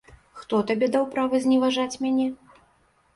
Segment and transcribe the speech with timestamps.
[0.43, 2.25] Хто табе даў права зневажаць мяне?